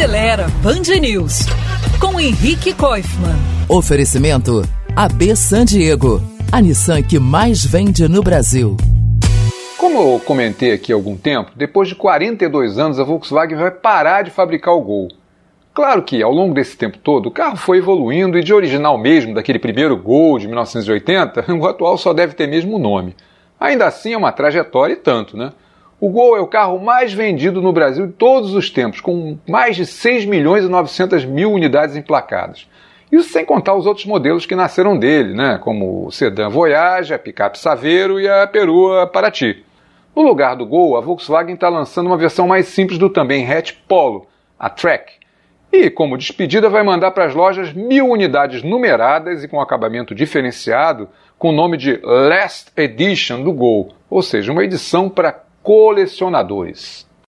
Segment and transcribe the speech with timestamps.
[0.00, 1.40] Acelera Band News
[2.00, 3.36] com Henrique Koifman.
[3.68, 4.62] Oferecimento
[4.96, 8.78] AB San Diego, a Nissan que mais vende no Brasil.
[9.76, 14.22] Como eu comentei aqui há algum tempo, depois de 42 anos a Volkswagen vai parar
[14.22, 15.08] de fabricar o Gol.
[15.74, 19.34] Claro que ao longo desse tempo todo o carro foi evoluindo e de original mesmo,
[19.34, 23.14] daquele primeiro Gol de 1980, o atual só deve ter mesmo o nome.
[23.60, 25.52] Ainda assim é uma trajetória e tanto, né?
[26.00, 29.76] O Gol é o carro mais vendido no Brasil de todos os tempos, com mais
[29.76, 32.66] de 6 milhões e 900 mil unidades emplacadas.
[33.12, 35.60] Isso sem contar os outros modelos que nasceram dele, né?
[35.62, 39.62] como o sedã Voyage, a picape Saveiro e a perua Paraty.
[40.16, 43.74] No lugar do Gol, a Volkswagen está lançando uma versão mais simples do também hatch
[43.86, 44.26] Polo,
[44.58, 45.12] a Track.
[45.70, 51.10] E, como despedida, vai mandar para as lojas mil unidades numeradas e com acabamento diferenciado,
[51.38, 57.09] com o nome de Last Edition do Gol, ou seja, uma edição para colecionadores.